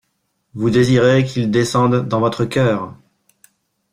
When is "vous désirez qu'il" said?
0.55-1.51